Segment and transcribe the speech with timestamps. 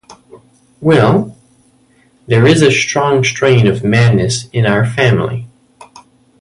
[0.79, 1.37] Well,
[2.25, 5.45] there is a strong strain of madness in our family.